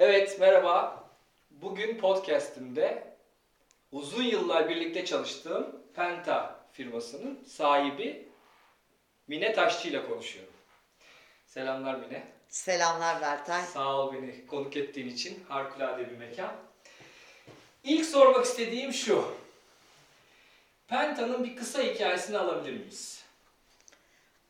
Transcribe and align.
Evet 0.00 0.40
merhaba. 0.40 1.04
Bugün 1.50 1.98
podcast'imde 1.98 3.14
uzun 3.92 4.22
yıllar 4.22 4.68
birlikte 4.68 5.04
çalıştığım 5.04 5.82
Penta 5.94 6.60
firmasının 6.72 7.44
sahibi 7.48 8.28
Mine 9.28 9.52
Taşçı 9.52 9.88
ile 9.88 10.06
konuşuyorum. 10.06 10.52
Selamlar 11.46 11.94
Mine. 11.94 12.26
Selamlar 12.48 13.20
Bertay. 13.20 13.62
Sağ 13.62 13.96
ol 13.96 14.12
beni 14.12 14.46
konuk 14.46 14.76
ettiğin 14.76 15.08
için. 15.08 15.44
Harikulade 15.48 16.10
bir 16.10 16.16
mekan. 16.16 16.52
İlk 17.84 18.06
sormak 18.06 18.44
istediğim 18.44 18.92
şu. 18.92 19.34
Penta'nın 20.88 21.44
bir 21.44 21.56
kısa 21.56 21.82
hikayesini 21.82 22.38
alabilir 22.38 22.72
miyiz? 22.72 23.24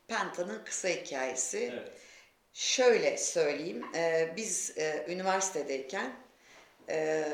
Penta'nın 0.08 0.64
kısa 0.64 0.88
hikayesi. 0.88 1.70
Evet. 1.72 2.09
Şöyle 2.52 3.16
söyleyeyim, 3.18 3.84
e, 3.94 4.32
biz 4.36 4.78
e, 4.78 5.04
üniversitedeyken 5.08 6.12
e, 6.88 7.24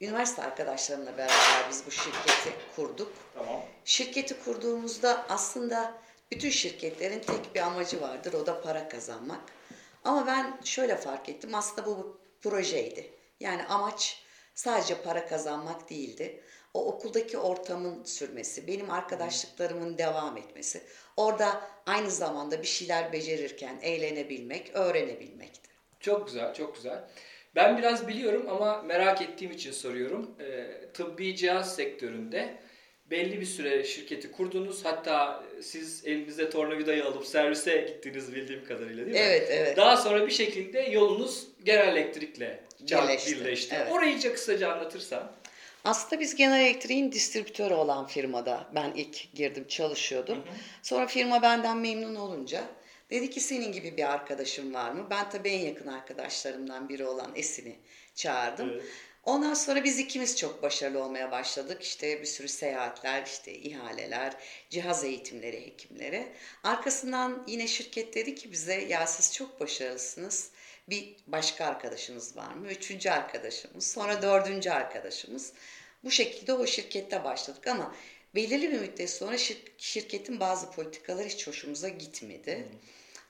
üniversite 0.00 0.42
arkadaşlarımla 0.42 1.18
beraber 1.18 1.66
biz 1.70 1.86
bu 1.86 1.90
şirketi 1.90 2.52
kurduk. 2.76 3.12
Tamam. 3.34 3.62
Şirketi 3.84 4.44
kurduğumuzda 4.44 5.26
aslında 5.28 5.94
bütün 6.30 6.50
şirketlerin 6.50 7.20
tek 7.20 7.54
bir 7.54 7.60
amacı 7.60 8.00
vardır, 8.00 8.32
o 8.32 8.46
da 8.46 8.62
para 8.62 8.88
kazanmak. 8.88 9.40
Ama 10.04 10.26
ben 10.26 10.60
şöyle 10.64 10.96
fark 10.96 11.28
ettim, 11.28 11.54
aslında 11.54 11.86
bu 11.86 12.20
projeydi. 12.42 13.10
Yani 13.40 13.64
amaç 13.64 14.22
sadece 14.54 15.02
para 15.02 15.26
kazanmak 15.26 15.90
değildi. 15.90 16.44
O 16.74 16.86
okuldaki 16.86 17.38
ortamın 17.38 18.04
sürmesi, 18.04 18.66
benim 18.66 18.90
arkadaşlıklarımın 18.90 19.98
devam 19.98 20.36
etmesi. 20.36 20.80
Orada 21.16 21.60
aynı 21.86 22.10
zamanda 22.10 22.62
bir 22.62 22.66
şeyler 22.66 23.12
becerirken 23.12 23.78
eğlenebilmek, 23.82 24.70
öğrenebilmekti. 24.74 25.70
Çok 26.00 26.26
güzel, 26.26 26.54
çok 26.54 26.74
güzel. 26.74 27.04
Ben 27.54 27.78
biraz 27.78 28.08
biliyorum 28.08 28.46
ama 28.48 28.82
merak 28.82 29.22
ettiğim 29.22 29.52
için 29.52 29.72
soruyorum. 29.72 30.30
Ee, 30.40 30.66
tıbbi 30.94 31.36
cihaz 31.36 31.76
sektöründe 31.76 32.54
belli 33.10 33.40
bir 33.40 33.46
süre 33.46 33.84
şirketi 33.84 34.32
kurdunuz. 34.32 34.84
Hatta 34.84 35.44
siz 35.62 36.06
elinizde 36.06 36.50
tornavidayı 36.50 37.04
alıp 37.04 37.26
servise 37.26 37.80
gittiniz 37.80 38.34
bildiğim 38.34 38.64
kadarıyla 38.64 39.06
değil 39.06 39.16
mi? 39.16 39.22
Evet, 39.22 39.48
evet. 39.50 39.76
Daha 39.76 39.96
sonra 39.96 40.26
bir 40.26 40.32
şekilde 40.32 40.80
yolunuz 40.80 41.46
Genel 41.64 41.96
Elektrik'le 41.96 42.40
birleşti. 42.80 43.40
Birleşti, 43.40 43.74
evet. 43.78 43.92
Orayı 43.92 44.32
kısaca 44.32 44.72
anlatırsan. 44.72 45.32
Aslında 45.84 46.20
biz 46.20 46.34
Genel 46.34 46.60
Elektrik'in 46.60 47.12
distribütörü 47.12 47.74
olan 47.74 48.06
firmada 48.06 48.66
ben 48.74 48.92
ilk 48.94 49.34
girdim 49.34 49.66
çalışıyordum. 49.68 50.44
Sonra 50.82 51.06
firma 51.06 51.42
benden 51.42 51.76
memnun 51.76 52.14
olunca 52.14 52.64
dedi 53.10 53.30
ki 53.30 53.40
senin 53.40 53.72
gibi 53.72 53.96
bir 53.96 54.12
arkadaşın 54.12 54.74
var 54.74 54.90
mı? 54.90 55.06
Ben 55.10 55.30
tabii 55.30 55.48
en 55.48 55.66
yakın 55.66 55.86
arkadaşlarımdan 55.86 56.88
biri 56.88 57.06
olan 57.06 57.32
Esin'i 57.34 57.76
çağırdım. 58.14 58.70
Evet. 58.70 58.84
Ondan 59.24 59.54
sonra 59.54 59.84
biz 59.84 59.98
ikimiz 59.98 60.36
çok 60.38 60.62
başarılı 60.62 61.04
olmaya 61.04 61.30
başladık. 61.30 61.82
İşte 61.82 62.20
bir 62.20 62.26
sürü 62.26 62.48
seyahatler, 62.48 63.22
işte 63.26 63.52
ihaleler, 63.52 64.32
cihaz 64.70 65.04
eğitimleri 65.04 65.66
hekimlere. 65.66 66.32
Arkasından 66.64 67.44
yine 67.46 67.66
şirket 67.66 68.14
dedi 68.14 68.34
ki 68.34 68.52
bize 68.52 68.74
ya 68.74 69.06
siz 69.06 69.34
çok 69.34 69.60
başarılısınız. 69.60 70.50
Bir 70.88 71.16
başka 71.26 71.64
arkadaşınız 71.66 72.36
var 72.36 72.52
mı? 72.54 72.68
Üçüncü 72.68 73.10
arkadaşımız, 73.10 73.90
sonra 73.92 74.22
dördüncü 74.22 74.70
arkadaşımız. 74.70 75.52
Bu 76.04 76.10
şekilde 76.10 76.52
o 76.52 76.66
şirkette 76.66 77.24
başladık 77.24 77.66
ama 77.66 77.94
belirli 78.34 78.72
bir 78.72 78.80
müddet 78.80 79.10
sonra 79.10 79.34
şir- 79.34 79.70
şirketin 79.78 80.40
bazı 80.40 80.70
politikaları 80.70 81.28
hiç 81.28 81.46
hoşumuza 81.46 81.88
gitmedi. 81.88 82.68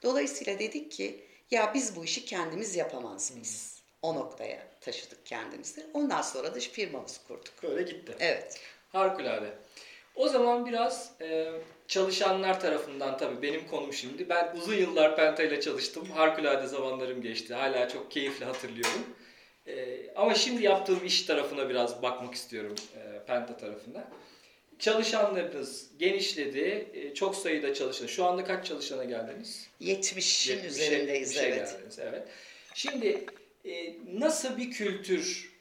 Dolayısıyla 0.03 0.59
dedik 0.59 0.93
ki 0.93 1.25
ya 1.51 1.75
biz 1.75 1.97
bu 1.97 2.05
işi 2.05 2.25
kendimiz 2.25 2.77
yapamaz 2.77 3.33
mıyız? 3.33 3.83
O 4.03 4.15
noktaya 4.15 4.67
taşıdık 4.81 5.27
kendimizi. 5.27 5.87
Ondan 5.95 6.23
sonra 6.23 6.55
da 6.55 6.61
firmamızı 6.61 7.27
kurduk. 7.27 7.63
Böyle 7.63 7.83
gitti. 7.83 8.17
Evet. 8.21 8.61
Harikulade. 8.93 9.59
O 10.15 10.29
zaman 10.29 10.67
biraz 10.67 11.13
e, 11.21 11.53
çalışanlar 11.89 12.61
tarafından 12.61 13.19
tabii 13.19 13.43
benim 13.43 13.67
konum 13.67 13.93
şimdi. 13.93 14.29
Ben 14.29 14.57
uzun 14.57 14.75
yıllar 14.75 15.17
Penta 15.17 15.43
ile 15.43 15.61
çalıştım. 15.61 16.07
Harikulade 16.15 16.67
zamanlarım 16.67 17.23
geçti. 17.23 17.55
Hala 17.55 17.89
çok 17.89 18.11
keyifli 18.11 18.45
hatırlıyorum. 18.45 19.05
E, 19.67 19.99
ama 20.17 20.35
şimdi 20.35 20.63
yaptığım 20.63 21.05
iş 21.05 21.23
tarafına 21.23 21.69
biraz 21.69 22.03
bakmak 22.03 22.35
istiyorum. 22.35 22.75
E, 22.97 23.27
Penta 23.27 23.57
tarafına. 23.57 24.09
Çalışanlarınız 24.79 25.91
genişledi. 25.99 26.89
E, 26.95 27.15
çok 27.15 27.37
sayıda 27.37 27.75
çalışan. 27.75 28.07
Şu 28.07 28.25
anda 28.25 28.45
kaç 28.45 28.67
çalışana 28.67 29.05
geldiniz? 29.05 29.69
70'in 29.81 30.21
70'e 30.21 30.67
üzerindeyiz 30.67 31.35
şey 31.35 31.49
evet. 31.49 31.73
geldiniz, 31.73 31.99
evet. 31.99 32.29
Şimdi 32.75 33.27
e, 33.65 33.95
nasıl 34.13 34.57
bir 34.57 34.71
kültür 34.71 35.54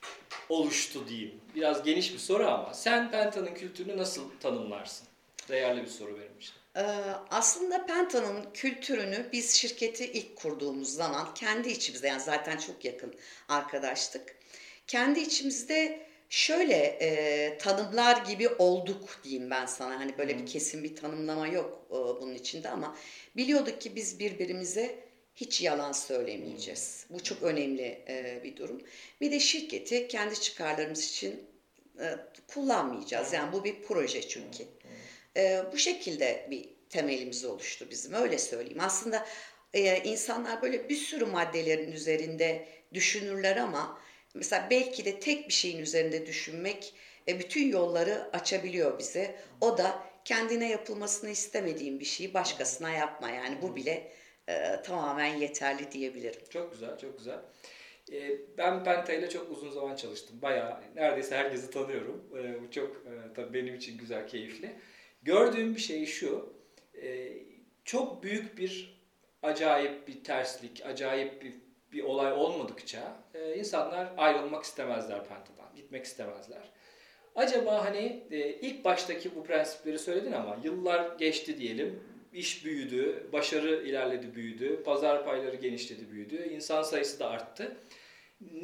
oluştu 0.49 1.07
diyeyim. 1.09 1.41
Biraz 1.55 1.83
geniş 1.83 2.13
bir 2.13 2.19
soru 2.19 2.47
ama 2.47 2.73
sen 2.73 3.11
Penta'nın 3.11 3.53
kültürünü 3.53 3.97
nasıl 3.97 4.21
tanımlarsın? 4.39 5.07
Değerli 5.49 5.81
bir 5.81 5.87
soru 5.87 6.19
benim 6.19 6.37
için. 6.39 6.53
Ee, 6.75 6.81
aslında 7.29 7.85
Penta'nın 7.85 8.45
kültürünü 8.53 9.29
biz 9.31 9.53
şirketi 9.53 10.05
ilk 10.05 10.35
kurduğumuz 10.35 10.89
zaman 10.89 11.33
kendi 11.33 11.69
içimizde 11.69 12.07
yani 12.07 12.21
zaten 12.21 12.57
çok 12.57 12.85
yakın 12.85 13.13
arkadaştık. 13.49 14.35
Kendi 14.87 15.19
içimizde 15.19 16.07
şöyle 16.29 16.75
e, 16.75 17.57
tanımlar 17.57 18.25
gibi 18.25 18.49
olduk 18.49 19.19
diyeyim 19.23 19.49
ben 19.49 19.65
sana. 19.65 19.99
Hani 19.99 20.17
böyle 20.17 20.37
bir 20.39 20.45
kesin 20.45 20.83
bir 20.83 20.95
tanımlama 20.95 21.47
yok 21.47 21.85
e, 21.89 21.93
bunun 21.93 22.35
içinde 22.35 22.69
ama 22.69 22.95
biliyorduk 23.35 23.81
ki 23.81 23.95
biz 23.95 24.19
birbirimize 24.19 25.02
hiç 25.35 25.61
yalan 25.61 25.91
söylemeyeceğiz. 25.91 27.05
Bu 27.09 27.23
çok 27.23 27.43
önemli 27.43 28.03
e, 28.07 28.41
bir 28.43 28.55
durum. 28.55 28.81
Bir 29.21 29.31
de 29.31 29.39
şirketi 29.39 30.07
kendi 30.07 30.39
çıkarlarımız 30.39 31.09
için 31.09 31.45
e, 31.99 32.15
kullanmayacağız. 32.47 33.33
Yani 33.33 33.53
bu 33.53 33.63
bir 33.63 33.81
proje 33.81 34.27
çünkü. 34.27 34.63
E, 35.37 35.63
bu 35.73 35.77
şekilde 35.77 36.47
bir 36.51 36.69
temelimiz 36.89 37.45
oluştu 37.45 37.87
bizim 37.91 38.13
öyle 38.13 38.37
söyleyeyim. 38.37 38.81
Aslında 38.81 39.25
insanlar 40.03 40.61
böyle 40.61 40.89
bir 40.89 40.95
sürü 40.95 41.25
maddelerin 41.25 41.91
üzerinde 41.91 42.67
düşünürler 42.93 43.57
ama 43.57 44.01
mesela 44.33 44.67
belki 44.69 45.05
de 45.05 45.19
tek 45.19 45.47
bir 45.47 45.53
şeyin 45.53 45.77
üzerinde 45.77 46.25
düşünmek 46.25 46.93
bütün 47.27 47.67
yolları 47.67 48.29
açabiliyor 48.33 48.99
bize. 48.99 49.35
O 49.61 49.77
da 49.77 50.03
kendine 50.25 50.69
yapılmasını 50.69 51.29
istemediğin 51.29 51.99
bir 51.99 52.05
şeyi 52.05 52.33
başkasına 52.33 52.89
yapma. 52.89 53.29
Yani 53.29 53.61
bu 53.61 53.75
bile 53.75 54.11
e, 54.49 54.81
tamamen 54.81 55.35
yeterli 55.35 55.91
diyebilirim. 55.91 56.41
Çok 56.49 56.71
güzel, 56.71 56.97
çok 56.97 57.17
güzel. 57.17 57.39
E, 58.11 58.37
ben 58.57 58.83
Penta 58.83 59.13
ile 59.13 59.29
çok 59.29 59.51
uzun 59.51 59.71
zaman 59.71 59.95
çalıştım. 59.95 60.41
Bayağı 60.41 60.81
neredeyse 60.95 61.35
herkesi 61.35 61.71
tanıyorum. 61.71 62.23
E, 62.37 62.63
bu 62.63 62.71
çok 62.71 62.89
e, 62.89 63.33
tabii 63.35 63.53
benim 63.53 63.75
için 63.75 63.97
güzel, 63.97 64.27
keyifli. 64.27 64.75
Gördüğüm 65.23 65.75
bir 65.75 65.81
şey 65.81 66.05
şu. 66.05 66.53
e, 67.01 67.31
çok 67.85 68.23
büyük 68.23 68.57
bir 68.57 69.03
acayip 69.43 70.07
bir 70.07 70.23
terslik, 70.23 70.85
acayip 70.85 71.41
bir, 71.43 71.53
bir 71.91 72.03
olay 72.03 72.33
olmadıkça 72.33 73.23
e, 73.33 73.55
insanlar 73.55 74.13
ayrılmak 74.17 74.63
istemezler 74.63 75.27
Penta'dan. 75.27 75.75
Gitmek 75.75 76.05
istemezler. 76.05 76.71
Acaba 77.35 77.85
hani 77.85 78.27
e, 78.31 78.49
ilk 78.49 78.85
baştaki 78.85 79.35
bu 79.35 79.43
prensipleri 79.43 79.99
söyledin 79.99 80.31
ama 80.31 80.57
yıllar 80.63 81.15
geçti 81.17 81.57
diyelim. 81.57 82.03
İş 82.33 82.65
büyüdü, 82.65 83.29
başarı 83.33 83.87
ilerledi, 83.87 84.35
büyüdü, 84.35 84.83
pazar 84.83 85.25
payları 85.25 85.55
genişledi, 85.55 86.11
büyüdü, 86.11 86.49
insan 86.53 86.83
sayısı 86.83 87.19
da 87.19 87.29
arttı. 87.29 87.77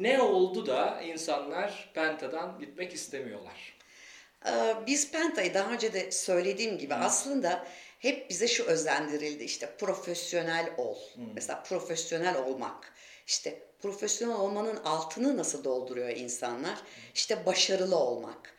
Ne 0.00 0.20
oldu 0.22 0.66
da 0.66 1.00
insanlar 1.00 1.90
Penta'dan 1.94 2.58
gitmek 2.58 2.94
istemiyorlar? 2.94 3.76
Ee, 4.46 4.74
Biz 4.86 5.10
Penta'yı 5.12 5.54
daha 5.54 5.72
önce 5.72 5.92
de 5.92 6.10
söylediğim 6.10 6.78
gibi 6.78 6.94
aslında 6.94 7.66
hep 7.98 8.30
bize 8.30 8.48
şu 8.48 8.64
özendirildi 8.64 9.44
işte 9.44 9.74
profesyonel 9.78 10.70
ol. 10.76 10.96
Mesela 11.34 11.62
profesyonel 11.62 12.36
olmak. 12.44 12.92
İşte 13.26 13.62
profesyonel 13.82 14.36
olmanın 14.36 14.76
altını 14.76 15.36
nasıl 15.36 15.64
dolduruyor 15.64 16.08
insanlar? 16.08 16.78
İşte 17.14 17.46
başarılı 17.46 17.96
olmak. 17.96 18.54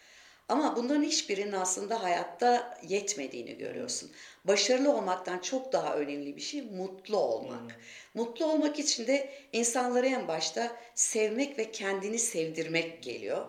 Ama 0.51 0.75
bunların 0.75 1.03
hiçbirinin 1.03 1.51
aslında 1.51 2.03
hayatta 2.03 2.77
yetmediğini 2.87 3.57
görüyorsun. 3.57 4.11
Başarılı 4.45 4.93
olmaktan 4.93 5.39
çok 5.39 5.73
daha 5.73 5.95
önemli 5.95 6.35
bir 6.35 6.41
şey 6.41 6.61
mutlu 6.61 7.17
olmak. 7.17 7.79
Mutlu 8.13 8.45
olmak 8.45 8.79
için 8.79 9.07
de 9.07 9.33
insanları 9.53 10.07
en 10.07 10.27
başta 10.27 10.77
sevmek 10.95 11.57
ve 11.57 11.71
kendini 11.71 12.19
sevdirmek 12.19 13.03
geliyor. 13.03 13.45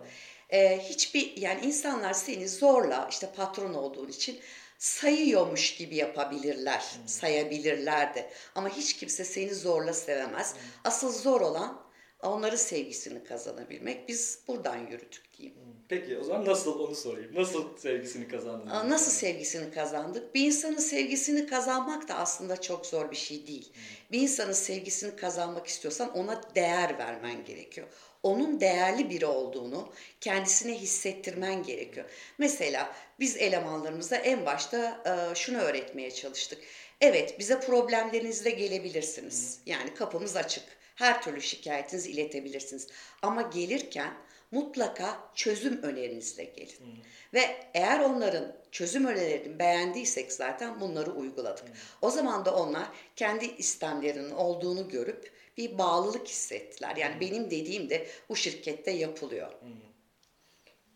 Ee, 0.51 0.79
hiçbir 0.79 1.37
yani 1.37 1.61
insanlar 1.67 2.13
seni 2.13 2.49
zorla 2.49 3.09
işte 3.11 3.29
patron 3.37 3.75
olduğun 3.75 4.09
için 4.09 4.41
sayıyormuş 4.79 5.75
gibi 5.75 5.97
yapabilirler, 5.97 6.85
sayabilirler 7.07 8.15
de. 8.15 8.31
Ama 8.55 8.69
hiç 8.69 8.97
kimse 8.97 9.25
seni 9.25 9.55
zorla 9.55 9.93
sevemez. 9.93 10.55
Asıl 10.85 11.13
zor 11.13 11.41
olan 11.41 11.83
onların 12.29 12.57
sevgisini 12.57 13.25
kazanabilmek. 13.25 14.09
Biz 14.09 14.39
buradan 14.49 14.77
yürüdük 14.77 15.23
diyeyim. 15.39 15.59
Peki 15.89 16.19
o 16.19 16.25
zaman 16.25 16.47
nasıl 16.47 16.81
onu 16.81 16.95
sorayım. 16.95 17.35
Nasıl 17.35 17.77
sevgisini 17.77 18.29
kazandınız? 18.29 18.85
Nasıl 18.91 19.13
sevgisini 19.13 19.71
kazandık? 19.71 20.35
Bir 20.35 20.47
insanın 20.47 20.79
sevgisini 20.79 21.47
kazanmak 21.47 22.09
da 22.09 22.15
aslında 22.15 22.61
çok 22.61 22.87
zor 22.87 23.11
bir 23.11 23.17
şey 23.17 23.47
değil. 23.47 23.73
Bir 24.13 24.21
insanın 24.21 24.53
sevgisini 24.53 25.17
kazanmak 25.17 25.67
istiyorsan 25.67 26.17
ona 26.17 26.41
değer 26.55 26.99
vermen 26.99 27.45
gerekiyor. 27.45 27.87
Onun 28.23 28.61
değerli 28.61 29.11
biri 29.11 29.27
olduğunu 29.27 29.93
kendisine 30.21 30.75
hissettirmen 30.79 31.63
gerekiyor. 31.63 32.07
Mesela 32.39 32.93
biz 33.21 33.37
elemanlarımıza 33.37 34.17
en 34.17 34.47
başta 34.47 35.03
e, 35.07 35.35
şunu 35.35 35.59
öğretmeye 35.59 36.11
çalıştık. 36.11 36.59
Evet 37.01 37.39
bize 37.39 37.61
problemlerinizle 37.61 38.51
gelebilirsiniz. 38.51 39.59
Yani 39.67 39.95
kapımız 39.95 40.37
açık. 40.37 40.65
Her 41.03 41.23
türlü 41.23 41.41
şikayetinizi 41.41 42.11
iletebilirsiniz. 42.11 42.89
Ama 43.23 43.43
gelirken 43.43 44.15
mutlaka 44.51 45.31
çözüm 45.35 45.83
önerinizle 45.83 46.45
gelin. 46.45 47.05
Ve 47.35 47.41
eğer 47.75 48.01
onların 48.01 48.57
çözüm 48.71 49.07
önerilerini 49.07 49.59
beğendiysek 49.59 50.33
zaten 50.33 50.81
bunları 50.81 51.11
uyguladık. 51.11 51.65
O 52.03 52.11
zaman 52.11 52.45
da 52.45 52.55
onlar 52.57 52.89
kendi 53.17 53.47
istemlerinin 53.47 54.31
olduğunu 54.31 54.89
görüp 54.89 55.33
bir 55.57 55.79
bağlılık 55.79 56.29
hissettiler. 56.29 56.97
Yani 56.97 57.21
benim 57.21 57.51
dediğim 57.51 57.91
de 57.91 58.07
bu 58.29 58.37
şirkette 58.37 58.91
yapılıyor. 58.91 59.53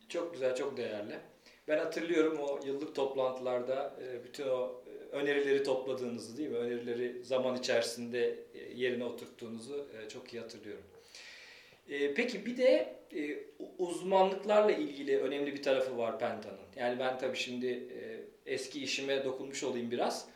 Çok 0.09 0.32
güzel, 0.32 0.56
çok 0.56 0.76
değerli. 0.76 1.19
Ben 1.69 1.79
hatırlıyorum 1.79 2.39
o 2.39 2.61
yıllık 2.67 2.95
toplantılarda 2.95 3.97
e, 4.03 4.25
bütün 4.25 4.49
o 4.49 4.83
e, 4.87 5.17
önerileri 5.17 5.63
topladığınızı 5.63 6.37
değil 6.37 6.49
mi? 6.49 6.57
Önerileri 6.57 7.25
zaman 7.25 7.57
içerisinde 7.57 8.39
e, 8.55 8.75
yerine 8.75 9.05
oturttuğunuzu 9.05 9.87
çok 10.13 10.35
iyi 10.35 10.41
hatırlıyorum. 10.41 10.85
Peki 12.17 12.47
bir 12.47 12.57
de 12.57 12.97
uzmanlıklarla 13.79 14.73
ilgili 14.73 15.19
önemli 15.19 15.55
bir 15.55 15.63
tarafı 15.63 15.99
var 15.99 16.19
Penta'nın. 16.19 16.59
Yani 16.77 16.99
ben 16.99 17.19
tabii 17.19 17.37
şimdi 17.37 17.83
eski 18.47 18.83
işime 18.83 19.25
dokunmuş 19.25 19.62
olayım 19.62 19.91
biraz. 19.91 20.29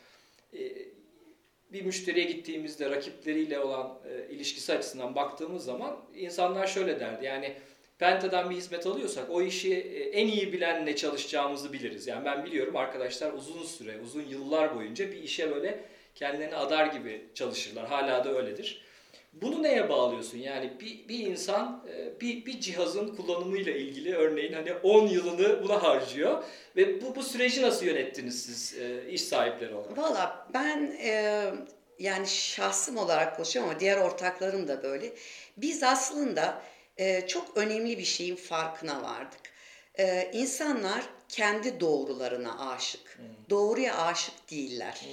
Bir 1.73 1.85
müşteriye 1.85 2.25
gittiğimizde 2.25 2.89
rakipleriyle 2.89 3.59
olan 3.59 3.99
ilişkisi 4.29 4.73
açısından 4.73 5.15
baktığımız 5.15 5.65
zaman 5.65 6.05
insanlar 6.15 6.67
şöyle 6.67 6.99
derdi. 6.99 7.25
Yani 7.25 7.55
Penta'dan 8.01 8.49
bir 8.49 8.55
hizmet 8.55 8.85
alıyorsak 8.85 9.29
o 9.29 9.41
işi 9.41 9.73
e, 9.73 9.99
en 9.99 10.27
iyi 10.27 10.53
bilenle 10.53 10.95
çalışacağımızı 10.95 11.73
biliriz. 11.73 12.07
Yani 12.07 12.25
ben 12.25 12.45
biliyorum 12.45 12.75
arkadaşlar 12.75 13.33
uzun 13.33 13.63
süre, 13.63 13.99
uzun 14.03 14.21
yıllar 14.21 14.75
boyunca 14.75 15.11
bir 15.11 15.23
işe 15.23 15.51
böyle 15.51 15.79
kendilerini 16.15 16.55
adar 16.55 16.85
gibi 16.85 17.25
çalışırlar. 17.35 17.87
Hala 17.87 18.25
da 18.25 18.37
öyledir. 18.37 18.81
Bunu 19.33 19.63
neye 19.63 19.89
bağlıyorsun? 19.89 20.37
Yani 20.37 20.71
bir, 20.79 21.07
bir 21.07 21.19
insan 21.19 21.85
e, 21.95 22.21
bir, 22.21 22.45
bir 22.45 22.59
cihazın 22.59 23.15
kullanımıyla 23.15 23.71
ilgili 23.71 24.15
örneğin 24.15 24.53
hani 24.53 24.73
10 24.73 25.07
yılını 25.07 25.63
buna 25.63 25.83
harcıyor 25.83 26.43
ve 26.75 27.01
bu, 27.01 27.15
bu 27.15 27.23
süreci 27.23 27.61
nasıl 27.61 27.85
yönettiniz 27.85 28.45
siz 28.45 28.79
e, 28.79 29.09
iş 29.09 29.21
sahipleri 29.21 29.73
olarak? 29.73 29.97
Valla 29.97 30.47
ben 30.53 30.97
e, 31.03 31.43
yani 31.99 32.27
şahsım 32.27 32.97
olarak 32.97 33.35
konuşuyorum 33.35 33.71
ama 33.71 33.79
diğer 33.79 33.97
ortaklarım 33.97 34.67
da 34.67 34.83
böyle. 34.83 35.13
Biz 35.57 35.83
aslında 35.83 36.61
e, 36.97 37.27
çok 37.27 37.57
önemli 37.57 37.97
bir 37.97 38.03
şeyin 38.03 38.35
farkına 38.35 39.03
vardık. 39.03 39.39
E, 39.99 40.31
insanlar 40.33 41.03
kendi 41.29 41.79
doğrularına 41.79 42.69
aşık. 42.69 43.19
Doğruya 43.49 43.97
aşık 43.97 44.51
değiller. 44.51 45.07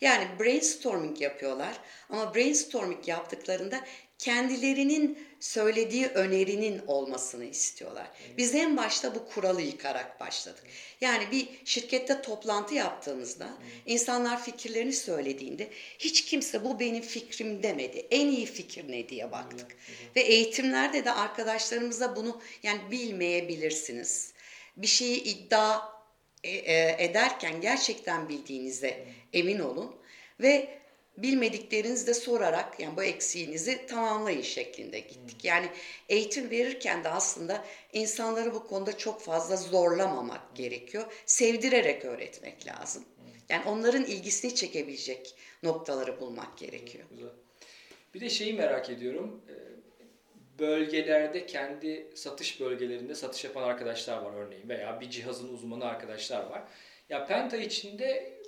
Yani 0.00 0.26
brainstorming 0.40 1.20
yapıyorlar 1.20 1.80
ama 2.10 2.34
brainstorming 2.34 3.08
yaptıklarında 3.08 3.84
kendilerinin 4.20 5.18
söylediği 5.40 6.06
önerinin 6.06 6.82
olmasını 6.86 7.44
istiyorlar. 7.44 8.10
Biz 8.36 8.54
en 8.54 8.76
başta 8.76 9.14
bu 9.14 9.28
kuralı 9.28 9.62
yıkarak 9.62 10.20
başladık. 10.20 10.62
Yani 11.00 11.30
bir 11.30 11.48
şirkette 11.64 12.22
toplantı 12.22 12.74
yaptığımızda 12.74 13.48
insanlar 13.86 14.42
fikirlerini 14.42 14.92
söylediğinde 14.92 15.68
hiç 15.98 16.24
kimse 16.24 16.64
bu 16.64 16.80
benim 16.80 17.02
fikrim 17.02 17.62
demedi. 17.62 18.06
En 18.10 18.28
iyi 18.28 18.46
fikir 18.46 18.92
ne 18.92 19.08
diye 19.08 19.32
baktık. 19.32 19.76
Ve 20.16 20.20
eğitimlerde 20.20 21.04
de 21.04 21.12
arkadaşlarımıza 21.12 22.16
bunu 22.16 22.40
yani 22.62 22.80
bilmeyebilirsiniz. 22.90 24.32
Bir 24.76 24.86
şeyi 24.86 25.22
iddia 25.22 25.80
e, 26.44 26.50
e, 26.50 27.04
ederken 27.04 27.60
gerçekten 27.60 28.28
bildiğinize 28.28 29.04
emin 29.32 29.58
olun 29.58 29.96
ve 30.40 30.80
bilmediklerinizi 31.16 32.06
de 32.06 32.14
sorarak 32.14 32.80
yani 32.80 32.96
bu 32.96 33.02
eksiğinizi 33.02 33.86
tamamlayın 33.86 34.42
şeklinde 34.42 35.00
gittik. 35.00 35.44
Yani 35.44 35.66
eğitim 36.08 36.50
verirken 36.50 37.04
de 37.04 37.08
aslında 37.08 37.64
insanları 37.92 38.54
bu 38.54 38.66
konuda 38.66 38.98
çok 38.98 39.22
fazla 39.22 39.56
zorlamamak 39.56 40.56
gerekiyor. 40.56 41.12
Sevdirerek 41.26 42.04
öğretmek 42.04 42.66
lazım. 42.66 43.04
Yani 43.48 43.68
onların 43.68 44.04
ilgisini 44.04 44.54
çekebilecek 44.54 45.34
noktaları 45.62 46.20
bulmak 46.20 46.58
gerekiyor. 46.58 47.04
Bir 48.14 48.20
de 48.20 48.30
şeyi 48.30 48.52
merak 48.54 48.90
ediyorum. 48.90 49.40
Ee, 49.48 49.52
Bölgelerde 50.58 51.46
kendi 51.46 52.06
satış 52.14 52.60
bölgelerinde 52.60 53.14
satış 53.14 53.44
yapan 53.44 53.62
arkadaşlar 53.62 54.22
var 54.22 54.34
örneğin 54.34 54.68
veya 54.68 55.00
bir 55.00 55.10
cihazın 55.10 55.54
uzmanı 55.54 55.84
arkadaşlar 55.84 56.46
var. 56.46 56.62
Ya 57.08 57.26
Penta 57.26 57.56
içinde 57.56 58.39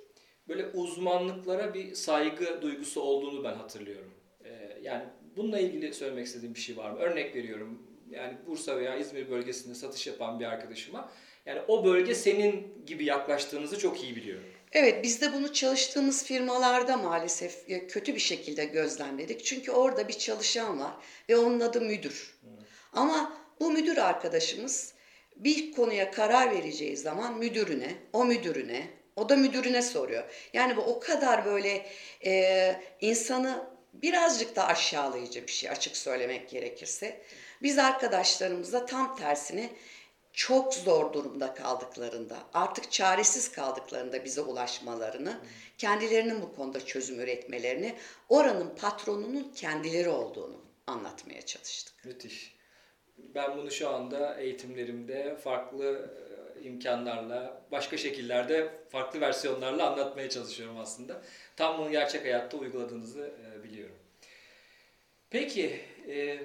böyle 0.47 0.65
uzmanlıklara 0.65 1.73
bir 1.73 1.95
saygı 1.95 2.61
duygusu 2.61 3.01
olduğunu 3.01 3.43
ben 3.43 3.53
hatırlıyorum. 3.53 4.11
Ee, 4.45 4.79
yani 4.81 5.03
bununla 5.35 5.59
ilgili 5.59 5.93
söylemek 5.93 6.25
istediğim 6.25 6.55
bir 6.55 6.59
şey 6.59 6.77
var 6.77 6.91
mı? 6.91 6.99
Örnek 6.99 7.35
veriyorum. 7.35 7.81
Yani 8.09 8.37
Bursa 8.47 8.77
veya 8.77 8.95
İzmir 8.95 9.29
bölgesinde 9.29 9.75
satış 9.75 10.07
yapan 10.07 10.39
bir 10.39 10.45
arkadaşıma 10.45 11.11
yani 11.45 11.61
o 11.67 11.85
bölge 11.85 12.15
senin 12.15 12.85
gibi 12.85 13.05
yaklaştığınızı 13.05 13.79
çok 13.79 14.03
iyi 14.03 14.15
biliyorum. 14.15 14.45
Evet 14.71 15.03
biz 15.03 15.21
de 15.21 15.33
bunu 15.33 15.53
çalıştığımız 15.53 16.25
firmalarda 16.25 16.97
maalesef 16.97 17.69
e, 17.69 17.87
kötü 17.87 18.15
bir 18.15 18.19
şekilde 18.19 18.65
gözlemledik. 18.65 19.45
Çünkü 19.45 19.71
orada 19.71 20.07
bir 20.07 20.13
çalışan 20.13 20.79
var 20.79 20.93
ve 21.29 21.37
onun 21.37 21.59
adı 21.59 21.81
müdür. 21.81 22.39
Ama 22.93 23.37
bu 23.59 23.71
müdür 23.71 23.97
arkadaşımız 23.97 24.93
bir 25.35 25.71
konuya 25.71 26.11
karar 26.11 26.51
vereceği 26.55 26.97
zaman 26.97 27.37
müdürüne, 27.37 27.95
o 28.13 28.25
müdürüne, 28.25 28.87
o 29.15 29.29
da 29.29 29.35
müdürüne 29.35 29.81
soruyor. 29.81 30.23
Yani 30.53 30.77
bu 30.77 30.81
o 30.81 30.99
kadar 30.99 31.45
böyle 31.45 31.85
e, 32.25 32.75
insanı 33.01 33.63
birazcık 33.93 34.55
da 34.55 34.67
aşağılayıcı 34.67 35.47
bir 35.47 35.51
şey 35.51 35.69
açık 35.69 35.97
söylemek 35.97 36.49
gerekirse. 36.49 37.21
Biz 37.61 37.77
arkadaşlarımıza 37.77 38.85
tam 38.85 39.15
tersine 39.15 39.69
çok 40.33 40.73
zor 40.73 41.13
durumda 41.13 41.53
kaldıklarında, 41.53 42.37
artık 42.53 42.91
çaresiz 42.91 43.51
kaldıklarında 43.51 44.25
bize 44.25 44.41
ulaşmalarını, 44.41 45.39
kendilerinin 45.77 46.41
bu 46.41 46.55
konuda 46.55 46.85
çözüm 46.85 47.19
üretmelerini, 47.19 47.95
oranın 48.29 48.75
patronunun 48.75 49.51
kendileri 49.55 50.09
olduğunu 50.09 50.61
anlatmaya 50.87 51.41
çalıştık. 51.41 52.05
Müthiş. 52.05 52.55
Ben 53.17 53.57
bunu 53.57 53.71
şu 53.71 53.89
anda 53.89 54.39
eğitimlerimde 54.39 55.35
farklı 55.35 56.13
imkanlarla, 56.61 57.61
başka 57.71 57.97
şekillerde, 57.97 58.69
farklı 58.89 59.21
versiyonlarla 59.21 59.91
anlatmaya 59.91 60.29
çalışıyorum 60.29 60.77
aslında. 60.79 61.21
Tam 61.55 61.77
bunu 61.77 61.91
gerçek 61.91 62.23
hayatta 62.23 62.57
uyguladığınızı 62.57 63.31
e, 63.45 63.63
biliyorum. 63.63 63.95
Peki, 65.29 65.79
e, 66.07 66.39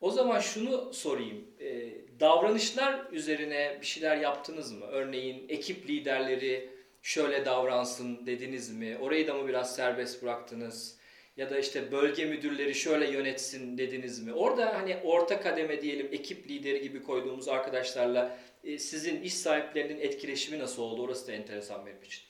o 0.00 0.10
zaman 0.10 0.40
şunu 0.40 0.94
sorayım. 0.94 1.44
E, 1.60 1.90
davranışlar 2.20 3.06
üzerine 3.12 3.78
bir 3.80 3.86
şeyler 3.86 4.16
yaptınız 4.16 4.72
mı? 4.72 4.86
Örneğin 4.86 5.48
ekip 5.48 5.88
liderleri 5.88 6.70
şöyle 7.02 7.44
davransın 7.44 8.26
dediniz 8.26 8.70
mi? 8.70 8.98
Orayı 9.00 9.26
da 9.26 9.34
mı 9.34 9.48
biraz 9.48 9.76
serbest 9.76 10.22
bıraktınız? 10.22 10.97
Ya 11.38 11.50
da 11.50 11.58
işte 11.58 11.92
bölge 11.92 12.24
müdürleri 12.24 12.74
şöyle 12.74 13.10
yönetsin 13.10 13.78
dediniz 13.78 14.18
mi? 14.18 14.32
Orada 14.32 14.74
hani 14.74 14.96
orta 15.04 15.40
kademe 15.40 15.82
diyelim 15.82 16.08
ekip 16.12 16.50
lideri 16.50 16.82
gibi 16.82 17.02
koyduğumuz 17.02 17.48
arkadaşlarla 17.48 18.38
e, 18.64 18.78
sizin 18.78 19.22
iş 19.22 19.34
sahiplerinin 19.34 20.00
etkileşimi 20.00 20.58
nasıl 20.58 20.82
oldu? 20.82 21.02
Orası 21.02 21.26
da 21.26 21.32
enteresan 21.32 21.86
benim 21.86 22.02
için. 22.02 22.22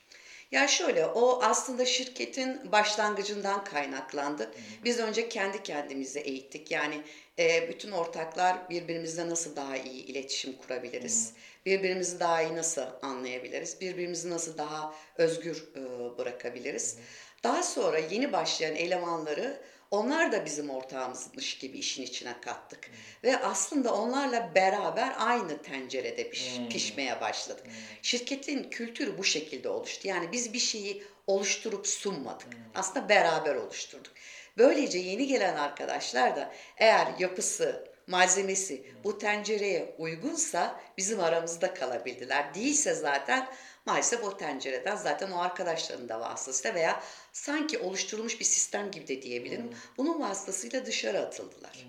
Ya 0.53 0.69
şöyle, 0.69 1.07
o 1.07 1.43
aslında 1.43 1.85
şirketin 1.85 2.73
başlangıcından 2.73 3.65
kaynaklandı. 3.65 4.50
Biz 4.85 4.99
önce 4.99 5.29
kendi 5.29 5.62
kendimizi 5.62 6.21
eğittik. 6.21 6.71
Yani 6.71 6.95
e, 7.38 7.69
bütün 7.69 7.91
ortaklar 7.91 8.71
birbirimizle 8.71 9.29
nasıl 9.29 9.57
daha 9.57 9.77
iyi 9.77 10.05
iletişim 10.05 10.53
kurabiliriz? 10.53 11.33
Birbirimizi 11.67 12.21
daha 12.21 12.43
iyi 12.43 12.57
nasıl 12.57 12.83
anlayabiliriz? 13.03 13.81
Birbirimizi 13.81 14.31
nasıl 14.31 14.59
daha 14.59 14.95
özgür 15.17 15.65
e, 15.77 16.19
bırakabiliriz? 16.19 16.99
Daha 17.42 17.62
sonra 17.62 17.99
yeni 17.99 18.33
başlayan 18.33 18.76
elemanları 18.76 19.61
onlar 19.90 20.33
da 20.33 20.45
bizim 20.45 20.71
ortağımızmış 20.71 21.59
gibi 21.59 21.78
işin 21.78 22.02
içine 22.02 22.40
kattık. 22.40 22.90
Ve 23.25 23.37
aslında 23.37 23.95
onlarla 23.95 24.54
beraber 24.54 25.14
aynı 25.18 25.62
tencerede 25.62 26.30
piş, 26.30 26.61
pişmeye 26.71 27.21
başladık. 27.21 27.64
Şirketin 28.02 28.71
kültürü 28.71 29.18
bu 29.18 29.25
şekilde 29.25 29.68
oluştu. 29.68 30.09
Yani 30.09 30.33
biz 30.33 30.52
bir 30.52 30.59
şeyi 30.59 31.02
oluşturup 31.26 31.87
sunmadık. 31.87 32.49
Aslında 32.75 33.09
beraber 33.09 33.54
oluşturduk. 33.54 34.12
Böylece 34.59 34.99
yeni 34.99 35.26
gelen 35.26 35.57
arkadaşlar 35.57 36.37
da 36.37 36.52
eğer 36.76 37.09
yapısı, 37.18 37.88
malzemesi 38.07 38.83
bu 39.04 39.18
tencereye 39.18 39.95
uygunsa 39.99 40.80
bizim 40.99 41.21
aramızda 41.21 41.75
kalabildiler. 41.75 42.54
Değilse 42.54 42.95
zaten 42.95 43.49
maalesef 43.88 44.25
o 44.25 44.37
tencereden 44.37 44.97
zaten 44.97 45.30
o 45.30 45.38
arkadaşların 45.38 46.09
da 46.09 46.21
vasıtasıyla 46.21 46.75
veya 46.75 47.02
sanki 47.33 47.78
oluşturulmuş 47.78 48.40
bir 48.40 48.45
sistem 48.45 48.90
gibi 48.90 49.09
de 49.09 49.23
diyebilirim. 49.23 49.64
Hmm. 49.64 49.76
Bunun 49.97 50.21
vasıtasıyla 50.21 50.87
dışarı 50.87 51.21
atıldılar. 51.21 51.87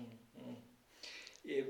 Hmm. 1.44 1.54
E, 1.54 1.64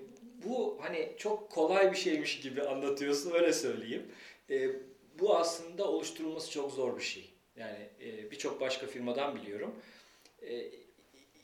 bu 0.45 0.79
hani 0.83 1.13
çok 1.19 1.51
kolay 1.51 1.93
bir 1.93 1.97
şeymiş 1.97 2.41
gibi 2.41 2.63
anlatıyorsun 2.63 3.31
öyle 3.35 3.53
söyleyeyim. 3.53 4.13
E, 4.51 4.71
bu 5.19 5.37
aslında 5.37 5.89
oluşturulması 5.89 6.51
çok 6.51 6.73
zor 6.73 6.97
bir 6.97 7.05
şey. 7.05 7.31
Yani 7.57 7.89
e, 8.01 8.31
birçok 8.31 8.61
başka 8.61 8.87
firmadan 8.87 9.37
biliyorum. 9.37 9.75
E, 10.43 10.65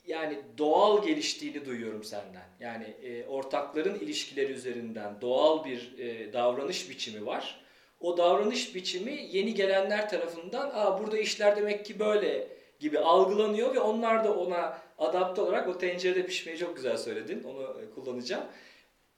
yani 0.07 0.39
doğal 0.59 1.07
geliştiğini 1.07 1.65
duyuyorum 1.65 2.05
senden. 2.05 2.49
Yani 2.61 2.85
e, 2.85 3.27
ortakların 3.27 3.99
ilişkileri 3.99 4.53
üzerinden 4.53 5.21
doğal 5.21 5.65
bir 5.65 5.99
e, 5.99 6.33
davranış 6.33 6.91
biçimi 6.91 7.27
var. 7.27 7.66
O 8.01 8.17
davranış 8.17 8.75
biçimi 8.75 9.29
yeni 9.31 9.55
gelenler 9.55 10.11
tarafından 10.11 10.71
Aa, 10.75 10.99
burada 10.99 11.19
işler 11.19 11.57
demek 11.57 11.87
ki 11.87 11.99
böyle 11.99 12.49
gibi 12.81 12.99
algılanıyor 12.99 13.75
ve 13.75 13.81
onlar 13.81 14.25
da 14.25 14.35
ona 14.35 14.79
adapte 14.99 15.41
olarak 15.41 15.69
o 15.69 15.79
tencerede 15.79 16.27
pişmeyi 16.27 16.59
çok 16.59 16.77
güzel 16.77 16.97
söyledin. 16.97 17.43
Onu 17.43 17.81
e, 17.83 17.91
kullanacağım. 17.95 18.45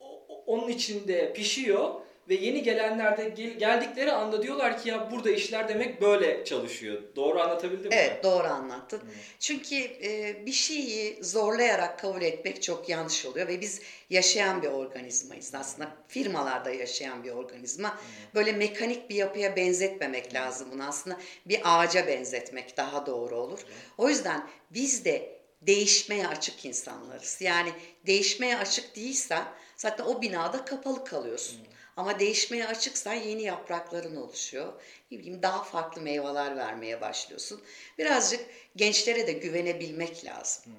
O, 0.00 0.42
onun 0.46 0.68
içinde 0.68 1.32
pişiyor 1.32 1.90
ve 2.28 2.34
yeni 2.34 2.62
gelenler 2.62 3.18
de 3.18 3.28
gel, 3.28 3.58
geldikleri 3.58 4.12
anda 4.12 4.42
diyorlar 4.42 4.82
ki 4.82 4.88
ya 4.88 5.10
burada 5.10 5.30
işler 5.30 5.68
demek 5.68 6.00
böyle 6.00 6.44
çalışıyor. 6.44 7.02
Doğru 7.16 7.40
anlatabildim 7.40 7.88
mi? 7.88 7.94
Evet 7.94 8.24
doğru 8.24 8.46
anlattın. 8.46 9.00
Hmm. 9.00 9.08
Çünkü 9.40 9.76
e, 9.76 10.36
bir 10.46 10.52
şeyi 10.52 11.24
zorlayarak 11.24 11.98
kabul 11.98 12.22
etmek 12.22 12.62
çok 12.62 12.88
yanlış 12.88 13.26
oluyor 13.26 13.48
ve 13.48 13.60
biz 13.60 13.82
yaşayan 14.10 14.62
bir 14.62 14.68
organizmayız 14.68 15.54
aslında. 15.54 15.90
Firmalarda 16.08 16.70
yaşayan 16.70 17.24
bir 17.24 17.30
organizma. 17.30 17.94
Hmm. 17.94 18.00
Böyle 18.34 18.52
mekanik 18.52 19.10
bir 19.10 19.14
yapıya 19.14 19.56
benzetmemek 19.56 20.26
hmm. 20.26 20.34
lazım 20.34 20.68
bunu 20.72 20.88
aslında. 20.88 21.16
Bir 21.46 21.60
ağaca 21.64 22.06
benzetmek 22.06 22.76
daha 22.76 23.06
doğru 23.06 23.36
olur. 23.36 23.58
Hmm. 23.58 23.68
O 23.98 24.08
yüzden 24.08 24.48
biz 24.70 25.04
de 25.04 25.38
değişmeye 25.62 26.28
açık 26.28 26.64
insanlarız. 26.64 27.40
Yani 27.40 27.70
değişmeye 28.06 28.58
açık 28.58 28.96
değilsen 28.96 29.44
zaten 29.76 30.04
o 30.04 30.22
binada 30.22 30.64
kapalı 30.64 31.04
kalıyorsun. 31.04 31.58
Hmm. 31.58 31.77
Ama 31.98 32.18
değişmeye 32.18 32.66
açıksan 32.66 33.14
yeni 33.14 33.42
yaprakların 33.42 34.16
oluşuyor. 34.16 34.72
Ne 35.10 35.18
bileyim 35.18 35.42
daha 35.42 35.64
farklı 35.64 36.02
meyveler 36.02 36.56
vermeye 36.56 37.00
başlıyorsun. 37.00 37.60
Birazcık 37.98 38.40
gençlere 38.76 39.26
de 39.26 39.32
güvenebilmek 39.32 40.24
lazım. 40.24 40.72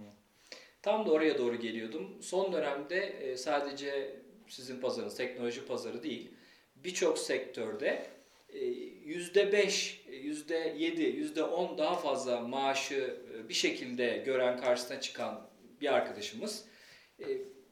Tam 0.81 1.05
da 1.05 1.11
oraya 1.11 1.37
doğru 1.37 1.59
geliyordum. 1.59 2.17
Son 2.21 2.53
dönemde 2.53 2.97
e, 2.97 3.37
sadece 3.37 4.15
sizin 4.47 4.81
pazarınız 4.81 5.17
teknoloji 5.17 5.65
pazarı 5.65 6.03
değil. 6.03 6.31
Birçok 6.75 7.19
sektörde 7.19 8.05
e, 8.49 8.65
yüzde 9.05 9.51
beş, 9.51 10.05
yüzde 10.07 10.75
yedi, 10.77 11.03
yüzde 11.03 11.43
on 11.43 11.77
daha 11.77 11.95
fazla 11.95 12.41
maaşı 12.41 13.17
e, 13.35 13.49
bir 13.49 13.53
şekilde 13.53 14.23
gören 14.25 14.61
karşısına 14.61 15.01
çıkan 15.01 15.49
bir 15.81 15.93
arkadaşımız 15.93 16.65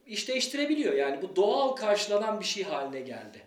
iş 0.08 0.28
değiştirebiliyor. 0.28 0.94
Yani 0.94 1.22
bu 1.22 1.36
doğal 1.36 1.76
karşılanan 1.76 2.40
bir 2.40 2.44
şey 2.44 2.64
haline 2.64 3.00
geldi. 3.00 3.42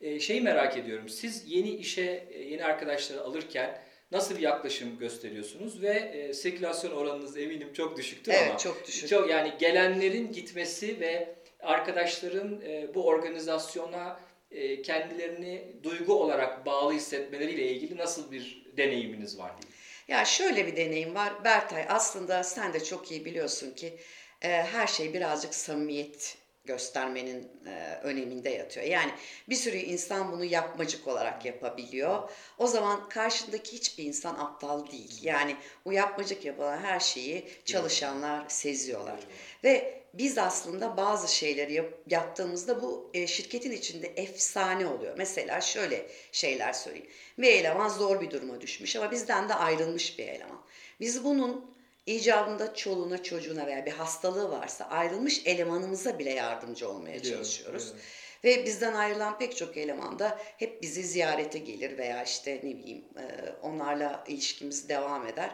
E, 0.00 0.20
şeyi 0.20 0.40
merak 0.40 0.76
ediyorum. 0.76 1.08
Siz 1.08 1.44
yeni 1.46 1.70
işe 1.70 2.28
e, 2.30 2.42
yeni 2.42 2.64
arkadaşları 2.64 3.20
alırken 3.20 3.82
nasıl 4.12 4.36
bir 4.36 4.40
yaklaşım 4.40 4.98
gösteriyorsunuz 4.98 5.82
ve 5.82 5.92
e, 5.92 6.34
sirkülasyon 6.34 6.92
oranınız 6.92 7.36
eminim 7.36 7.72
çok 7.72 7.96
düşüktür 7.96 8.32
evet, 8.32 8.50
ama 8.50 8.58
çok 8.58 8.86
düşük. 8.86 9.08
Çok 9.08 9.30
yani 9.30 9.52
gelenlerin 9.58 10.32
gitmesi 10.32 11.00
ve 11.00 11.34
arkadaşların 11.60 12.60
e, 12.66 12.94
bu 12.94 13.06
organizasyona 13.06 14.20
e, 14.50 14.82
kendilerini 14.82 15.62
duygu 15.82 16.14
olarak 16.14 16.66
bağlı 16.66 16.92
hissetmeleriyle 16.92 17.68
ilgili 17.68 17.96
nasıl 17.96 18.32
bir 18.32 18.66
deneyiminiz 18.76 19.38
var 19.38 19.52
diye. 19.62 19.72
Ya 20.08 20.24
şöyle 20.24 20.66
bir 20.66 20.76
deneyim 20.76 21.14
var 21.14 21.44
Bertay 21.44 21.84
aslında 21.88 22.44
sen 22.44 22.72
de 22.72 22.84
çok 22.84 23.10
iyi 23.10 23.24
biliyorsun 23.24 23.70
ki 23.70 23.98
e, 24.42 24.48
her 24.48 24.86
şey 24.86 25.14
birazcık 25.14 25.54
samimiyet 25.54 26.36
göstermenin 26.64 27.48
e, 27.66 27.98
öneminde 28.02 28.50
yatıyor. 28.50 28.86
Yani 28.86 29.12
bir 29.48 29.54
sürü 29.54 29.76
insan 29.76 30.32
bunu 30.32 30.44
yapmacık 30.44 31.08
olarak 31.08 31.44
yapabiliyor. 31.44 32.30
O 32.58 32.66
zaman 32.66 33.08
karşındaki 33.08 33.72
hiçbir 33.72 34.04
insan 34.04 34.34
aptal 34.34 34.90
değil. 34.90 35.18
Yani 35.22 35.56
bu 35.84 35.92
yapmacık 35.92 36.44
yapılan 36.44 36.78
her 36.78 37.00
şeyi 37.00 37.48
çalışanlar 37.64 38.48
seziyorlar. 38.48 39.20
Ve 39.64 40.02
biz 40.14 40.38
aslında 40.38 40.96
bazı 40.96 41.34
şeyleri 41.36 41.72
yap, 41.72 41.86
yaptığımızda 42.10 42.82
bu 42.82 43.10
e, 43.14 43.26
şirketin 43.26 43.70
içinde 43.70 44.06
efsane 44.16 44.86
oluyor. 44.86 45.14
Mesela 45.18 45.60
şöyle 45.60 46.06
şeyler 46.32 46.72
söyleyeyim. 46.72 47.10
Bir 47.38 47.52
eleman 47.52 47.88
zor 47.88 48.20
bir 48.20 48.30
duruma 48.30 48.60
düşmüş 48.60 48.96
ama 48.96 49.10
bizden 49.10 49.48
de 49.48 49.54
ayrılmış 49.54 50.18
bir 50.18 50.28
eleman. 50.28 50.62
Biz 51.00 51.24
bunun 51.24 51.72
icabında 52.06 52.74
çoluğuna 52.74 53.22
çocuğuna 53.22 53.66
veya 53.66 53.86
bir 53.86 53.92
hastalığı 53.92 54.50
varsa 54.50 54.84
ayrılmış 54.84 55.46
elemanımıza 55.46 56.18
bile 56.18 56.30
yardımcı 56.30 56.88
olmaya 56.88 57.14
Biliyorum, 57.14 57.42
çalışıyoruz. 57.42 57.92
Evet. 57.94 58.04
Ve 58.44 58.66
bizden 58.66 58.94
ayrılan 58.94 59.38
pek 59.38 59.56
çok 59.56 59.76
eleman 59.76 60.18
da 60.18 60.38
hep 60.56 60.82
bizi 60.82 61.02
ziyarete 61.02 61.58
gelir 61.58 61.98
veya 61.98 62.24
işte 62.24 62.60
ne 62.62 62.78
bileyim 62.78 63.04
e, 63.16 63.52
onlarla 63.62 64.24
ilişkimiz 64.28 64.88
devam 64.88 65.26
eder. 65.26 65.50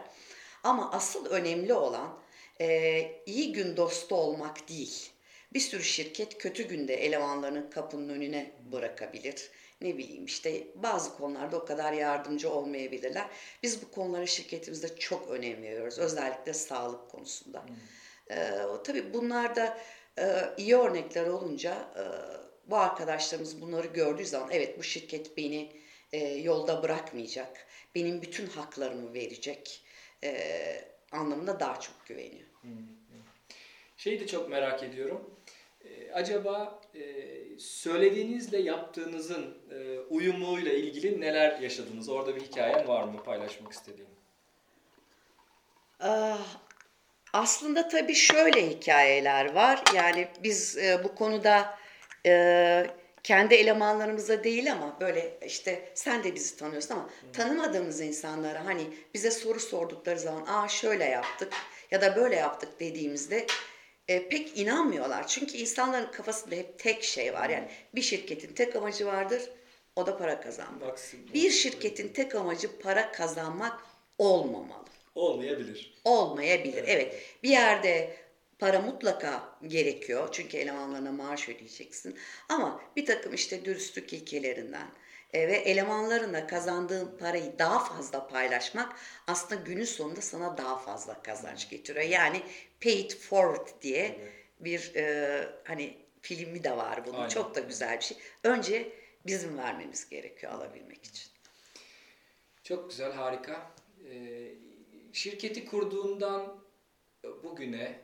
Ama 0.63 0.91
asıl 0.91 1.25
önemli 1.25 1.73
olan 1.73 2.19
e, 2.61 3.21
iyi 3.25 3.53
gün 3.53 3.77
dostu 3.77 4.15
olmak 4.15 4.69
değil. 4.69 5.09
Bir 5.53 5.59
sürü 5.59 5.83
şirket 5.83 6.37
kötü 6.37 6.63
günde 6.63 6.95
elemanlarını 6.95 7.69
kapının 7.69 8.09
önüne 8.09 8.51
bırakabilir 8.71 9.49
ne 9.81 9.97
bileyim 9.97 10.25
işte 10.25 10.67
bazı 10.75 11.17
konularda 11.17 11.57
o 11.57 11.65
kadar 11.65 11.93
yardımcı 11.93 12.51
olmayabilirler. 12.51 13.27
Biz 13.63 13.81
bu 13.81 13.91
konulara 13.91 14.25
şirketimizde 14.25 14.95
çok 14.95 15.29
önem 15.29 15.63
veriyoruz. 15.63 15.99
Özellikle 15.99 16.53
sağlık 16.53 17.11
konusunda. 17.11 17.63
Hmm. 17.67 17.75
Ee, 18.31 18.51
tabii 18.83 19.13
bunlar 19.13 19.55
da 19.55 19.77
e, 20.19 20.49
iyi 20.57 20.77
örnekler 20.77 21.27
olunca 21.27 21.73
e, 21.73 22.03
bu 22.69 22.77
arkadaşlarımız 22.77 23.61
bunları 23.61 23.87
gördüğü 23.87 24.25
zaman 24.25 24.49
evet 24.51 24.79
bu 24.79 24.83
şirket 24.83 25.37
beni 25.37 25.71
e, 26.11 26.27
yolda 26.27 26.83
bırakmayacak. 26.83 27.67
Benim 27.95 28.21
bütün 28.21 28.47
haklarımı 28.47 29.13
verecek 29.13 29.83
e, 30.23 30.41
anlamında 31.11 31.59
daha 31.59 31.79
çok 31.79 32.05
güveniyor. 32.07 32.47
Hmm. 32.61 32.71
Şeyi 33.97 34.19
de 34.19 34.27
çok 34.27 34.49
merak 34.49 34.83
ediyorum. 34.83 35.35
E, 35.85 36.11
acaba 36.13 36.81
e, 36.95 37.01
söylediğinizle 37.59 38.59
yaptığınızın 38.59 39.57
e, 39.71 39.99
uyumuyla 39.99 40.73
ilgili 40.73 41.21
neler 41.21 41.59
yaşadınız? 41.59 42.09
Orada 42.09 42.35
bir 42.35 42.41
hikayen 42.41 42.87
var 42.87 43.03
mı 43.03 43.23
paylaşmak 43.23 43.73
istediğin? 43.73 44.09
Ah, 45.99 46.57
aslında 47.33 47.87
tabii 47.87 48.15
şöyle 48.15 48.69
hikayeler 48.69 49.53
var. 49.53 49.83
Yani 49.95 50.27
biz 50.43 50.77
e, 50.77 51.03
bu 51.03 51.15
konuda 51.15 51.77
e, 52.25 52.85
kendi 53.23 53.55
elemanlarımıza 53.55 54.43
değil 54.43 54.71
ama 54.71 54.97
böyle 54.99 55.39
işte 55.45 55.91
sen 55.95 56.23
de 56.23 56.35
bizi 56.35 56.57
tanıyorsun 56.57 56.93
ama 56.95 57.09
tanımadığımız 57.33 58.01
insanlara 58.01 58.65
hani 58.65 58.83
bize 59.13 59.31
soru 59.31 59.59
sordukları 59.59 60.19
zaman 60.19 60.45
aa 60.47 60.67
şöyle 60.67 61.05
yaptık 61.05 61.53
ya 61.91 62.01
da 62.01 62.15
böyle 62.15 62.35
yaptık 62.35 62.79
dediğimizde 62.79 63.47
e, 64.09 64.29
pek 64.29 64.57
inanmıyorlar. 64.57 65.27
Çünkü 65.27 65.57
insanların 65.57 66.11
kafasında 66.11 66.55
hep 66.55 66.79
tek 66.79 67.03
şey 67.03 67.33
var. 67.33 67.49
Yani 67.49 67.67
bir 67.95 68.01
şirketin 68.01 68.53
tek 68.53 68.75
amacı 68.75 69.05
vardır. 69.05 69.41
O 69.95 70.05
da 70.05 70.17
para 70.17 70.41
kazanmak. 70.41 70.99
Bir 71.33 71.51
şirketin 71.51 72.07
tek 72.07 72.35
amacı 72.35 72.79
para 72.79 73.11
kazanmak 73.11 73.79
olmamalı. 74.17 74.85
Olmayabilir. 75.15 75.93
Olmayabilir. 76.03 76.83
Evet. 76.83 76.89
evet. 76.89 77.23
Bir 77.43 77.49
yerde 77.49 78.15
para 78.59 78.81
mutlaka 78.81 79.57
gerekiyor. 79.67 80.29
Çünkü 80.31 80.57
elemanlarına 80.57 81.11
maaş 81.11 81.49
ödeyeceksin. 81.49 82.17
Ama 82.49 82.81
bir 82.95 83.05
takım 83.05 83.33
işte 83.33 83.65
dürüstlük 83.65 84.13
ilkelerinden, 84.13 84.87
e, 85.33 85.47
ve 85.47 85.55
elemanlarına 85.55 86.47
kazandığın 86.47 87.17
parayı 87.17 87.59
daha 87.59 87.85
fazla 87.85 88.27
paylaşmak 88.27 88.95
aslında 89.27 89.61
günün 89.61 89.85
sonunda 89.85 90.21
sana 90.21 90.57
daha 90.57 90.77
fazla 90.77 91.21
kazanç 91.21 91.69
getiriyor. 91.69 92.05
Yani 92.05 92.41
paid 92.83 93.11
forward 93.11 93.81
diye 93.81 94.19
bir 94.59 94.95
e, 94.95 95.47
hani 95.63 95.97
filmi 96.21 96.63
de 96.63 96.77
var 96.77 97.05
bunun. 97.05 97.17
Aynen. 97.17 97.29
Çok 97.29 97.55
da 97.55 97.59
güzel 97.59 97.97
bir 97.97 98.03
şey. 98.03 98.17
Önce 98.43 98.91
bizim 99.25 99.57
vermemiz 99.57 100.09
gerekiyor 100.09 100.53
alabilmek 100.53 101.05
için. 101.05 101.29
Çok 102.63 102.89
güzel, 102.89 103.11
harika. 103.11 103.71
Ee, 104.09 104.51
şirketi 105.13 105.65
kurduğundan 105.65 106.59
bugüne 107.43 107.99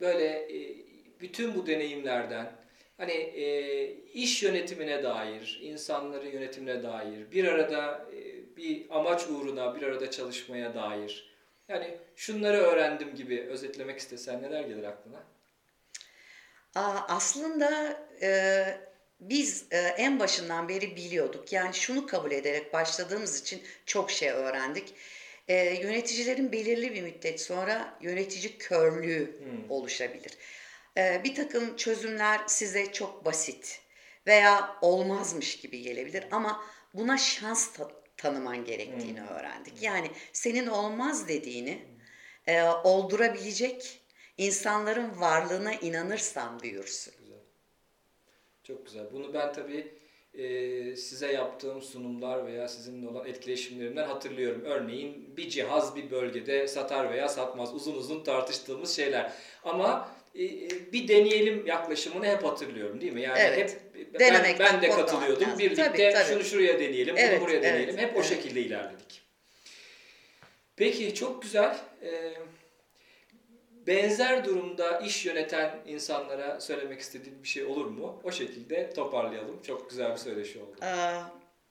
böyle 0.00 0.26
e, 0.26 0.76
bütün 1.20 1.54
bu 1.54 1.66
deneyimlerden 1.66 2.52
hani 2.98 3.12
e, 3.12 3.92
iş 4.12 4.42
yönetimine 4.42 5.02
dair, 5.02 5.60
insanların 5.62 6.30
yönetimine 6.30 6.82
dair, 6.82 7.30
bir 7.32 7.44
arada 7.44 8.06
e, 8.12 8.56
bir 8.56 8.86
amaç 8.90 9.26
uğruna 9.26 9.76
bir 9.76 9.82
arada 9.82 10.10
çalışmaya 10.10 10.74
dair 10.74 11.28
Yani 11.68 11.98
şunları 12.16 12.56
öğrendim 12.56 13.14
gibi 13.14 13.40
özetlemek 13.40 13.98
istesen 13.98 14.42
neler 14.42 14.60
gelir 14.60 14.84
aklına? 14.84 15.22
Aa, 16.74 17.00
aslında 17.08 17.98
e, 18.22 18.64
biz 19.20 19.66
e, 19.70 19.78
en 19.78 20.20
başından 20.20 20.68
beri 20.68 20.96
biliyorduk. 20.96 21.52
Yani 21.52 21.74
şunu 21.74 22.06
kabul 22.06 22.30
ederek 22.30 22.72
başladığımız 22.72 23.40
için 23.40 23.62
çok 23.86 24.10
şey 24.10 24.30
öğrendik. 24.30 24.94
E, 25.48 25.54
yöneticilerin 25.82 26.52
belirli 26.52 26.94
bir 26.94 27.02
müddet 27.02 27.40
sonra 27.40 27.98
yönetici 28.00 28.58
körlüğü 28.58 29.36
oluşabilir. 29.68 30.32
E, 30.98 31.20
bir 31.24 31.34
takım 31.34 31.76
çözümler 31.76 32.40
size 32.46 32.92
çok 32.92 33.24
basit 33.24 33.80
veya 34.26 34.76
olmazmış 34.82 35.60
gibi 35.60 35.82
gelebilir 35.82 36.24
ama 36.30 36.64
buna 36.94 37.18
şans 37.18 37.72
ta- 37.72 37.90
tanıman 38.16 38.64
gerektiğini 38.64 39.22
öğrendik. 39.22 39.82
Yani 39.82 40.10
senin 40.32 40.66
olmaz 40.66 41.28
dediğini 41.28 41.82
e, 42.46 42.62
oldurabilecek 42.62 44.00
insanların 44.38 45.20
varlığına 45.20 45.74
inanırsan 45.74 46.60
büyürsün. 46.62 47.14
Güzel. 47.18 47.38
Çok 48.64 48.86
güzel. 48.86 49.12
Bunu 49.12 49.34
ben 49.34 49.52
tabii 49.52 49.92
e, 50.34 50.96
size 50.96 51.32
yaptığım 51.32 51.82
sunumlar 51.82 52.46
veya 52.46 52.68
sizinle 52.68 53.08
olan 53.08 53.26
etkileşimlerimden 53.26 54.06
hatırlıyorum. 54.06 54.62
Örneğin 54.64 55.36
bir 55.36 55.48
cihaz 55.48 55.96
bir 55.96 56.10
bölgede 56.10 56.68
satar 56.68 57.10
veya 57.10 57.28
satmaz. 57.28 57.74
Uzun 57.74 57.94
uzun 57.94 58.24
tartıştığımız 58.24 58.96
şeyler. 58.96 59.32
Ama 59.64 60.17
bir 60.92 61.08
deneyelim 61.08 61.66
yaklaşımını 61.66 62.26
hep 62.26 62.44
hatırlıyorum 62.44 63.00
değil 63.00 63.12
mi? 63.12 63.22
Yani 63.22 63.38
Evet. 63.38 63.58
hep 63.94 64.20
ben, 64.20 64.56
ben 64.58 64.82
de 64.82 64.90
katılıyordum. 64.90 65.42
lazım. 65.42 65.58
Birlikte 65.58 65.84
Tabii, 65.84 66.10
tabii. 66.12 66.28
şunu 66.28 66.44
şuraya 66.44 66.80
deneyelim, 66.80 67.16
Evet, 67.18 67.40
bunu 67.40 67.46
buraya 67.46 67.54
evet, 67.54 67.64
deneyelim. 67.64 67.98
Hep 67.98 68.16
o 68.16 68.18
evet. 68.18 68.28
şekilde 68.28 68.60
ilerledik. 68.60 69.22
Peki 70.76 71.14
çok 71.14 71.42
güzel. 71.42 71.78
Ee, 72.02 72.32
benzer 73.86 74.44
durumda 74.44 74.98
iş 74.98 75.26
yöneten 75.26 75.78
insanlara 75.86 76.60
söylemek 76.60 77.00
istediğin 77.00 77.42
bir 77.42 77.48
şey 77.48 77.64
olur 77.64 77.86
mu? 77.86 78.20
O 78.24 78.32
şekilde 78.32 78.90
toparlayalım. 78.90 79.62
Çok 79.62 79.90
güzel 79.90 80.12
bir 80.12 80.16
söyleşi 80.16 80.58
oldu. 80.58 80.76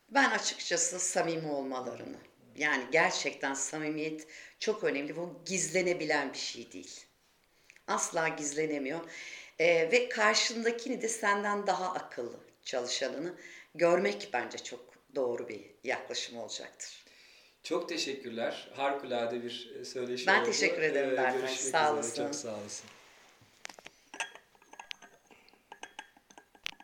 Ben 0.09 0.29
açıkçası 0.29 0.99
samimi 0.99 1.47
olmalarını, 1.47 2.17
yani 2.57 2.83
gerçekten 2.91 3.53
samimiyet 3.53 4.27
çok 4.59 4.83
önemli. 4.83 5.15
Bu 5.15 5.33
gizlenebilen 5.45 6.33
bir 6.33 6.37
şey 6.37 6.71
değil. 6.71 7.06
Asla 7.87 8.27
gizlenemiyor. 8.27 8.99
Ee, 9.59 9.89
ve 9.91 10.09
karşındakini 10.09 11.01
de 11.01 11.07
senden 11.07 11.67
daha 11.67 11.93
akıllı 11.93 12.37
çalışanını 12.63 13.33
görmek 13.75 14.29
bence 14.33 14.57
çok 14.57 14.79
doğru 15.15 15.49
bir 15.49 15.61
yaklaşım 15.83 16.37
olacaktır. 16.37 17.03
Çok 17.63 17.89
teşekkürler. 17.89 18.69
Harikulade 18.75 19.43
bir 19.43 19.75
e, 19.81 19.85
söyleşi 19.85 20.27
Ben 20.27 20.41
oldu. 20.41 20.45
teşekkür 20.51 20.81
ederim 20.81 21.09
Ee, 21.19 21.31
görüşmek 21.31 21.49
Sağ 21.49 21.67
üzere. 21.67 21.93
olasın. 21.93 22.25
Çok 22.25 22.35
sağ 22.35 22.55
olasın. 22.55 22.85